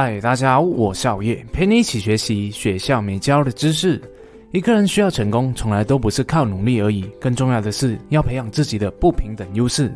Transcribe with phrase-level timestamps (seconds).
[0.00, 4.00] 嗨，大家好，我是熬夜，陪你一起学习学校没教的知识。
[4.52, 9.92] 一个人需要成功，从来都不是靠努力而已，更重要的是要培养自己的不平等优势。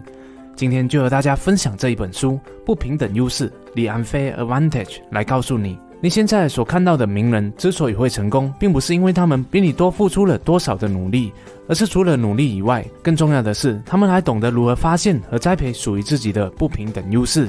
[0.57, 2.33] 今天就和大家分享这一本书
[2.67, 11.33] 《不平等优势》（The Unfair Advantage） 来告诉你，你现在所看到的名人之所以会成功，并不是因为他们比你多付出了多少的努力，
[11.69, 17.49] 而是除了努力以外，更重要的是他们还懂得如何发现和栽培属于自己的不平等优势。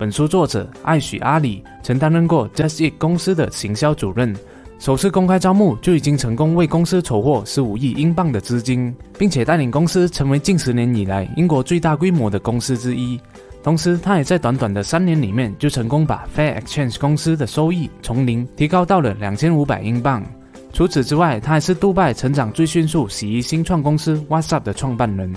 [0.00, 4.34] 本书作者艾许阿里曾担任过 Just Eat 公司的行销主任，
[4.78, 13.20] 首次公开招募就已经成功为公司筹获十五亿英镑的资金，并且带领公司成为近十年以来英国最大规模的公司之一。
[13.62, 20.24] 同时，他也在短短的三年里面就成功把 Fair Exchange 公司的收益从零提高到了两千五百英镑。
[20.72, 25.30] 除此之外，他还是杜拜成长最迅速洗衣新创公司 WhatsApp 的创办人。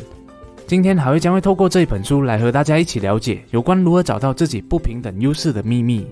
[0.66, 6.08] 今天，海威将会透过这一本书来和大家一起了解有关如何找到自己不平等优势的秘密。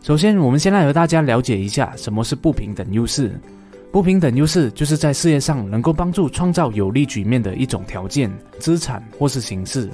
[0.00, 3.38] 首先，我们先来和大家了解一下什么是不平等优势。
[3.90, 9.90] 不平等优势就是在事业上能够帮助创造有利局面的一种条件、资产或是形式。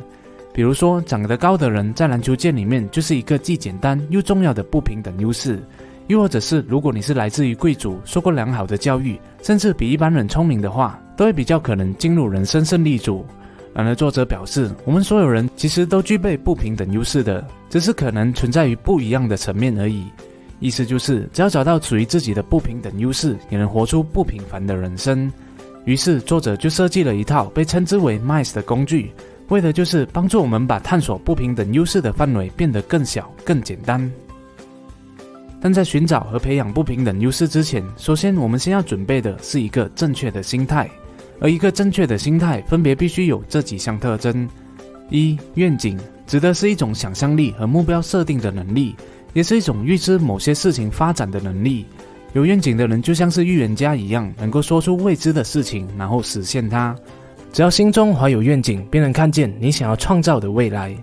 [0.52, 5.60] 比如说，长得高的人在篮球界里面就是一个既简单又重要的不平等优势。
[6.08, 13.24] 又或者是，如果你是来自于贵族，受过良好的教育，甚至比一般人聪明的话，都会比较可能进入人生胜利组。
[13.74, 20.04] 然而，作者表示，我们所有人其实都具备不平等优势的，只是可能存在于不一样的层面而已。
[20.60, 25.30] 意思就是，只要找到属于自己的不平等优势，也能活出不平凡的人生。
[25.84, 29.12] 于是，作者就设计了一套被称之为 “Mice” 的工具，
[29.48, 34.08] 为的就是帮助我们把探索不平等优势的范围变得更小、更简单。
[35.60, 40.88] 但在寻找和培养不平等优势之前，首先我们先要准备的是一个正确的心态。
[41.40, 44.48] 而一个正确的心态，分别必须有这几项特征：
[45.10, 48.94] 一、愿景，指的是一种想象力和目标设定的能力，
[49.32, 51.84] 也是一种预知某些事情发展的能力。
[52.32, 56.96] 有愿景的人就像是预言家一样，能够说出未知的事情，然后实现它。
[57.52, 60.96] 只要心中怀有愿景，便能看见你想要创造的未来。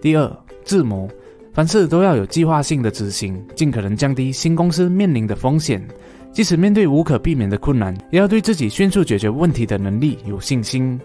[0.00, 0.30] 第二，
[0.64, 1.08] 智谋，
[1.52, 5.84] 凡事都要有计划性的执行，尽可能降低新公司面临的风险。
[6.36, 11.00] 即使面对无可避免的困难，也要对自己迅速解决问题的能力有信心。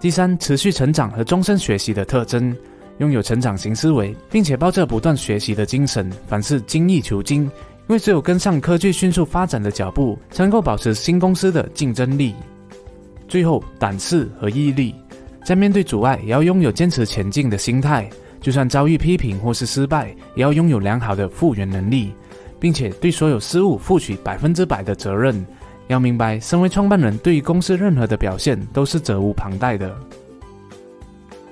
[0.00, 2.52] 第三，持续成长和终身学习的特征，
[2.98, 7.42] 拥有成长型思维，并且抱着不断学习的精神，凡事精益求精。
[7.42, 7.50] 因
[7.94, 12.34] 为只有跟上科技迅速发展的脚步，才能够保持新公司的竞争力。
[13.28, 14.92] 最后，胆识和毅力，
[15.44, 18.10] 在面对阻碍，也要拥有坚持前进的心态。
[18.40, 22.12] 就算遭遇批评或是失败，也要拥有良好的复原能力。
[22.58, 25.44] 并且对所有失误负起百分之百的责任。
[25.88, 29.96] 要明白，身为创办人，对于公司任何的表现都是责无旁贷的。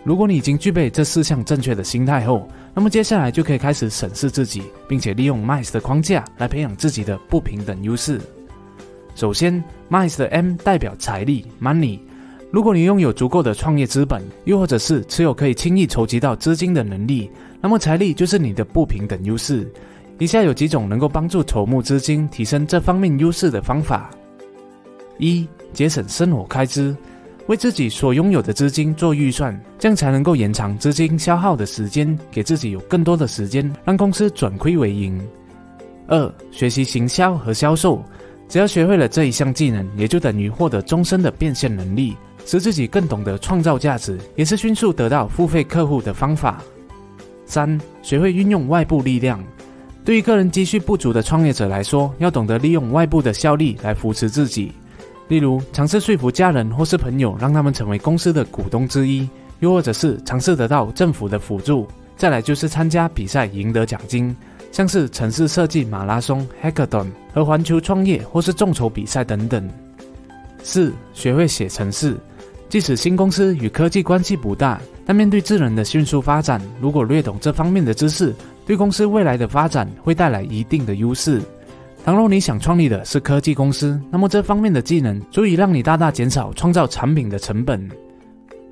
[0.04, 8.20] 如果你已经具备这四项正确的心态后，那么接下来就可以开始审视自己，并且利用 MICE 的框架来培养自己的不平等优势。
[9.14, 11.98] 首先，MICE 的 M 代表财力 （Money）。
[12.52, 17.30] 如果你拥有足够的创业资本，又或者是持有可以轻易筹集到资金的能力，
[17.60, 19.66] 那么财力就是你的不平等优势。
[20.18, 24.10] 以下有几种能够帮助筹募资金、提升这方面优势的方法：
[25.18, 26.96] 一、节省生活开支，
[27.48, 35.20] 为自己所拥有的资金做预算，这样才能够延长资金消耗的时间，给自己有更多的时间让公司转亏为盈。
[36.06, 38.02] 二、学习行销和销售，
[38.48, 42.16] 只要学会了这一项技能，也就等于获得终身的变现能力，
[42.46, 46.62] 使自己更懂得创造价值，也是迅速得到付费客户的方法。
[47.44, 49.44] 三、学会运用外部力量。
[50.06, 54.70] 对于个人积蓄不足的创业者来说，要懂得利用外部的效力来扶持自己，
[55.26, 59.28] 例如尝试说服家人或是朋友，让他们成为公司的股东之一，
[59.58, 61.88] 又或者是尝试得到政府的辅助。
[62.16, 64.34] 再来就是参加比赛赢得奖金，
[64.70, 69.68] 像是城市设计马拉松 （Hackathon） 和环球创业或是众筹比赛等等。
[70.62, 72.16] 四、学会写程式。
[72.68, 78.32] 即使新公司与科技关系不大，但面对智能的迅速发展，如果略懂这方面的知识，
[78.66, 81.40] 对公司未来的发展会带来一定的优势。
[82.04, 87.88] 倘若你想创立的是科技公司，那么这方面的技能足以让你大大减少创造产品的成本。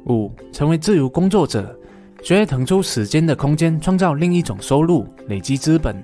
[0.06, 1.74] 五、成为自由工作者，
[2.22, 5.96] 学会腾出时间的空间，创造另一种收入，累积资本，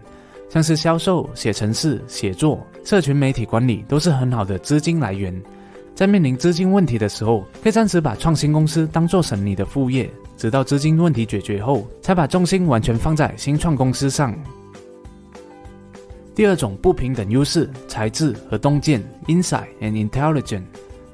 [0.48, 5.34] 像是销售、写程式、写作、社群媒体管理，都是很好的资金来源。
[5.94, 10.10] 在面临资金问题的时候，可以暂时把创新公司当做成你的副业，
[10.40, 14.34] 直到资金问题解决后，才把重心完全放在新创公司上。
[16.34, 20.62] 第二种不平等优势：才智和洞见 （insight and intelligence）。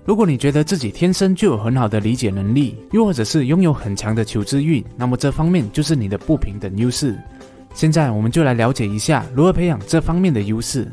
[0.05, 7.19] 如果你觉得自己天生就有很好的理解能力，又或者是拥有很强的求知欲，那么这方面就是你的不平等优势。
[7.75, 10.87] 现在我们就来了解一下如何培养这方面的优势。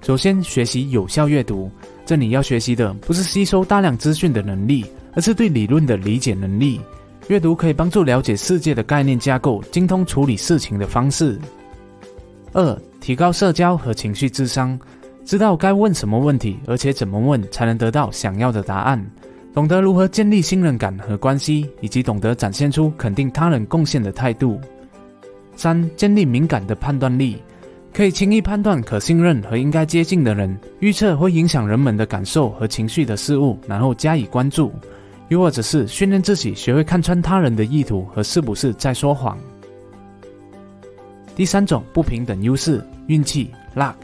[0.00, 1.70] 首先，学习有效阅读。
[2.06, 6.80] 这里要学习的不是吸收大量资讯的能力，而是对理论的理解能力。
[7.28, 11.38] 阅读可以帮助了解世界的概念架构，精通处理事情的方式。
[12.52, 14.78] 二、提高社交和情绪智商，
[15.26, 19.04] 知道该问什么问题，而且怎么问才能得到想要的答案。
[19.52, 24.58] 懂得如何建立信任感和关系，以及懂得展现出肯定他人贡献的态度。
[25.54, 27.36] 三、建立敏感的判断力。
[27.92, 34.70] 可以轻易判断可信任和应该接近的人，预测会影响人们的感受和情绪的事物，然后加以关注；
[35.28, 39.38] 又或者是训练自己学会看穿他人的意图和是不是在说谎。
[41.36, 43.94] 第三种不平等优势，运气 （luck）。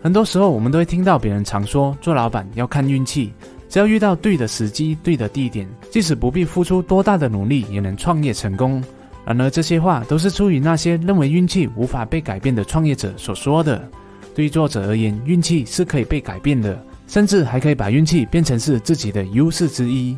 [0.00, 3.32] 很多时候，我们都会听到别人常说，做老板要看运气，
[3.68, 8.82] 只要遇到对的时机、对的地点，即使不必付出多大的努力，也能创业成功。
[9.24, 13.86] 然而，这些话都是出于那些认为运气无法被改变的创业者所说的。
[14.34, 20.16] 对于作者而言，运气是可以被改变的，甚至还可以把运气变成是自己的优势之一。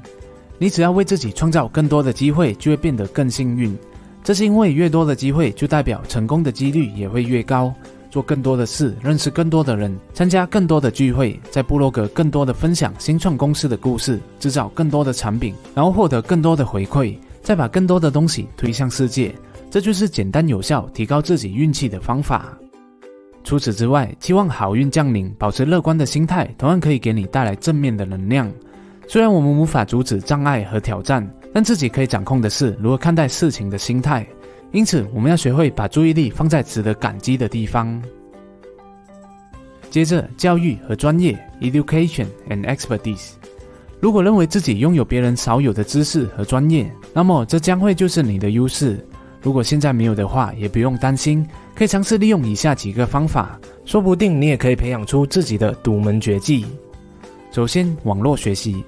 [0.62, 3.74] 你只要为自己创造更多的机会，就会变得更幸运。
[4.22, 7.72] 这是因为越多的机会，就代表成功的几率也会越高。
[8.10, 17.16] 做更多的事，认识更多的人，参加更多的聚会，在部落格更多的分享新创公司的故事，制造更多的产品，然后获得更多的回馈。
[17.40, 19.34] 再把更多的东西推向世界，
[19.70, 22.54] 这就是简单有效提高自己运气的方法。
[23.42, 28.52] 除此之外，期望好运降临，保持乐观的心态，同样可以给你带来正面的能量。
[29.10, 34.24] 虽然我们无法阻止障碍和挑战，但自己可以掌控的是如何看待事情的心态。
[34.70, 38.00] 因此，我们要学会把注意力放在值得感激的地方。
[39.90, 43.32] 接着，教育和专业 （education and expertise）。
[43.98, 49.04] 如果认为自己拥有别人少有的知识和专业，那么这将会就是你的优势。
[49.42, 56.64] 如果现在没有的话，也不用担心，可以尝试利用以下几个方法，说不定你也可以培养出自己的独门绝技。
[57.50, 58.84] 首先，网络学习。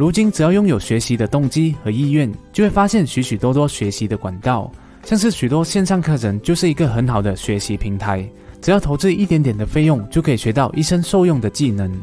[0.00, 4.72] 如今，只要拥有学习的动机和意愿，就会发现许许多多学习的管道，
[5.04, 8.26] 像是许多线上课程就是一个很好的学习平台，
[8.62, 11.94] 只要投资一点点的费用，就可以学到一生受用的技能。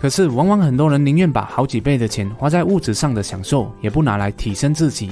[0.00, 5.08] 可是，往往很多人宁愿把好几倍的钱花在物质上的享受，也不拿来提升自己。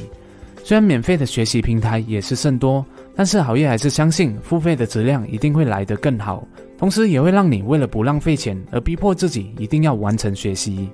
[0.64, 2.84] 虽然免费的学习平台也是甚多，
[3.14, 6.44] 但是好业还是相信付费的质量一定会来得更好，
[6.76, 10.90] 同时也会让你为了不浪费钱而逼迫自己一定要完成学习。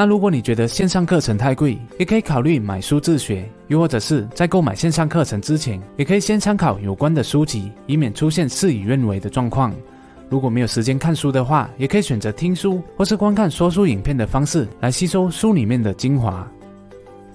[0.00, 9.74] 那如果你觉得线上课程太贵，也可以考虑买书自学，又或者是在购买线上课程之前，也可以先参考有关的书籍，以免出现事与愿违的状况。
[10.28, 16.48] 如果没有时间看书的话，也可以选择听书或是观看说书影片的方式来吸收书里面的精华。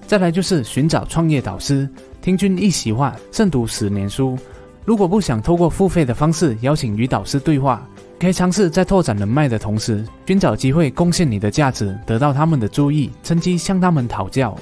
[0.06, 1.86] 再来就是寻找创业导师，
[2.22, 4.38] 听君一席话，胜读十年书。
[4.86, 7.86] 如果不想透过付费的方式邀请与导师对话，
[8.18, 14.56] 可以尝试在拓展人脉的同时，寻找机会贡献你的价值，得到他们的注意，趁机向他们讨教，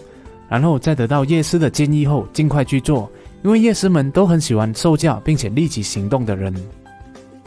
[0.49, 3.11] 然后在得到业师的建议后，尽快去做，
[3.43, 6.53] 因为业师们都很喜欢受教并且立即行动的人。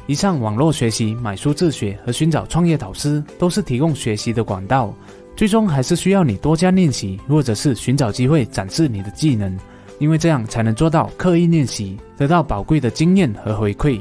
[0.07, 4.94] 以上网络学习、买书自学和寻找创业导师，都是提供学习的管道。
[5.36, 9.54] 最终还是需要你多加练习，或者是寻找机会展示你的技能，
[10.00, 14.00] 因为这样才能做到刻意练习，得到宝贵的经验和回馈。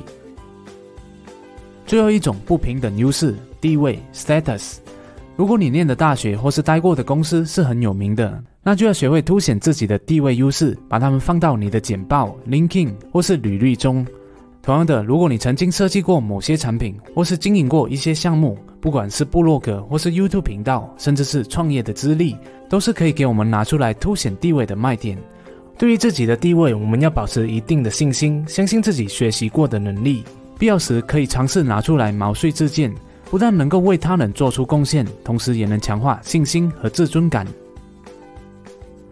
[1.86, 4.76] 最后一种不平等优势地位 （status）。
[5.36, 14.06] 如果你念的大学或是待过的公司是很有名的，那就要学会凸显自己的地位优势，把它们放到你的简报、LinkedIn 或是履历中。
[14.62, 22.36] 同样的，如果你曾经设计过某些产品，或是经营过一些项目，不管是部落格或是 YouTube 频道，甚至是创业的资历，
[22.70, 25.18] 都是可以给我们拿出来凸显地位的卖点。
[25.76, 30.22] 对于自己的地位，我们要保持一定的信心，相信自己学习过的能力，
[30.58, 32.92] 必要时可以尝试拿出来毛遂自荐，
[33.30, 37.46] 不但能够为他人做出贡献，同时也能强化信心和自尊感。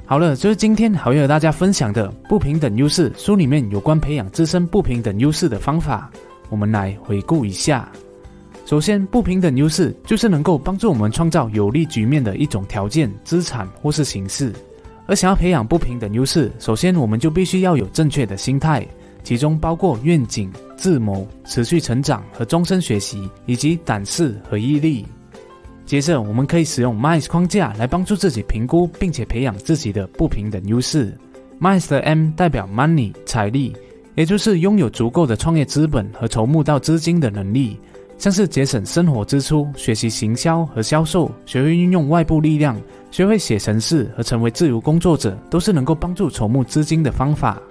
[0.04, 6.10] 好了，就是今天好友和大家分享的不平等优势书里面有关培养自身不平等优势的方法，
[6.50, 7.90] 我们来回顾一下。
[8.66, 14.52] 首先，不平等优势就是能够帮助我们创造有利局面的一种条件、资产或是形式。
[15.06, 18.86] 而想要培养不平等优势，首先我们就必须要有正确的心态，
[19.24, 20.50] 其中包括愿景、
[20.82, 25.06] 自谋、持续成长和终身学习，以及胆识和毅力。
[25.86, 31.16] 接着，我们可以使用 MICE 框架来帮助自己评估并且培养自己的不平等优势。
[31.60, 33.72] MICE 的 M 代表 Money 财力，
[34.16, 37.78] 也就是拥有足够的创业资本和筹募到资金的能力，
[38.18, 42.76] 像是节省生活支出、学习行销和销售、学会运用外部力量、
[43.12, 47.62] 学会写程式和成为自由工作者，都是能够帮助筹募资金的方法。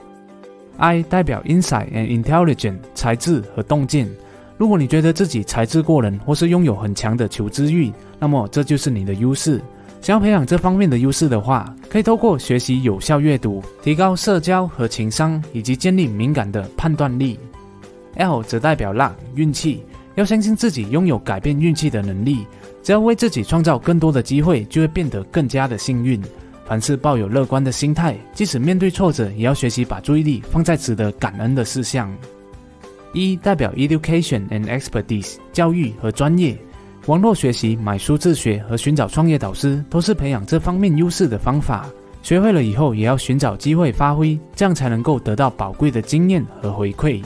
[0.81, 4.09] I 代表 insight and intelligence，才智和洞见。
[4.57, 9.61] 如果你觉得自己才智过人，或是拥有很强的求知欲，那么这就是你的优势。
[10.01, 17.39] 想要培养这方面的优势的话，可以透过学习有效阅读，提高社交和情商，以及建立敏感的判断力。
[18.15, 19.83] L 则代表 luck 运气，
[20.15, 22.47] 要相信自己拥有改变运气的能力。
[22.81, 26.19] 只要为自己创造更多的机会，就会变得更加的幸运。
[26.65, 32.09] 凡事抱有乐观的心态，即使面对挫折，也要学习把注意力放在值得感恩的事项。
[33.13, 36.57] 一代表 education and expertise 教育和专业，
[37.07, 41.89] 网络学习、买书自学和寻找创业导师，都是培养这方面优势的方法。
[42.23, 47.21] 学会了以后，也要寻找机会发挥，这样才能够得到宝贵的经验和回馈。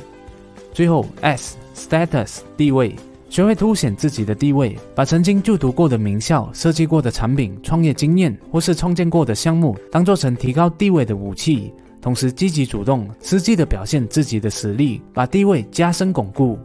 [0.74, 2.96] 最后，S status 地位。
[3.36, 11.70] 学会凸显自己的地位，把曾经就读过的名校、设计过的产品、创业经验或是创建过的项目，当做成提高地位的武器，
[12.02, 16.58] 同时积极主动、实际的表现自己的实力，把地位加深巩固。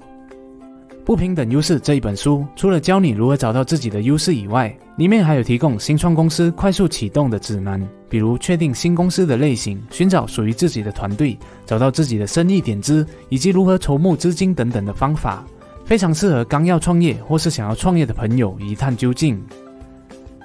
[1.04, 11.36] 不平等优势这一本书，除了教你如何找到自己的优势以外，里面还有提供新创公司快速启动的指南，比如确定新公司的类型、寻找属于自己的团队、
[11.66, 15.44] 找到自己的生意点子，以及如何筹募资金等等的方法。
[15.90, 19.42] 非常适合刚要创业或是想要创业的朋友一探究竟。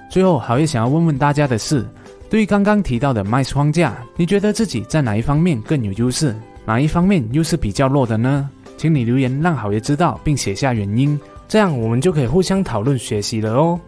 [0.09, 1.85] 最后，好业想要问问大家的是：
[2.31, 6.35] 对于刚刚提到的麦斯框架，你觉得自己在哪一方面更有优势？
[6.65, 8.49] 哪一方面又是比较弱的呢？
[8.75, 13.79] 请你留言让好爷知道，并写下原因，这样我们就可以互相讨论学习了哦。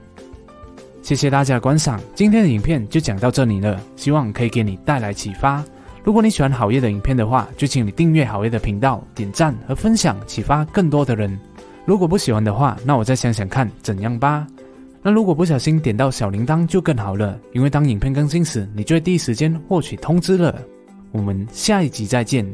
[1.02, 5.66] 谢谢大家观赏，今天的影片就讲到这里了，希望可以给你带来启发。
[6.04, 11.38] 如果你喜欢好业的影片的话，就请你订阅好业的频道、点赞和分享，启发更多的人。
[11.88, 14.46] 如果不喜欢的话，那我再想想看怎样吧。
[15.02, 20.62] 那如果不小心点到小铃铛就更好了，因为当影片更新时，你就会第一时间获取通知了。
[21.14, 22.46] 我们下一集再见。